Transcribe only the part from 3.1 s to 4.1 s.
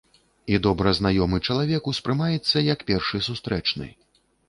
сустрэчны.